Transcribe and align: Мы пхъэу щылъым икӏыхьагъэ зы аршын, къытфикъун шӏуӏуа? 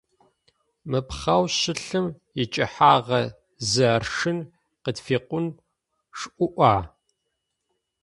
Мы 0.89 0.99
пхъэу 1.07 1.43
щылъым 1.57 2.07
икӏыхьагъэ 2.41 3.21
зы 3.69 3.83
аршын, 3.95 4.39
къытфикъун 4.83 5.45
шӏуӏуа? 6.17 6.75